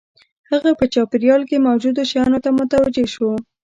[0.51, 3.29] هغه په چاپېريال کې موجودو شیانو ته متوجه شو